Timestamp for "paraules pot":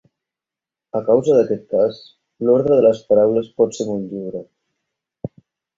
3.13-3.79